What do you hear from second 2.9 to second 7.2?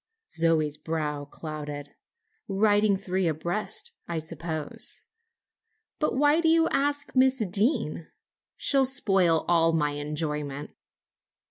three abreast, I suppose. But why did you ask